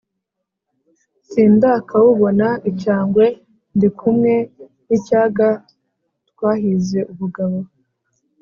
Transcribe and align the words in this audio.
Sindakawubona 1.29 2.47
icyangwe; 2.71 3.25
ndi 3.75 3.87
kumwe 3.99 4.33
n’ 4.43 4.47
icyaga 4.97 5.49
twahize 6.29 6.99
ubugabo. 7.11 7.57